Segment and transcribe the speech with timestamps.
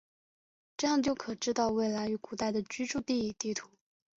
[0.77, 3.69] 这样就可知道未来与古代的居住地地图。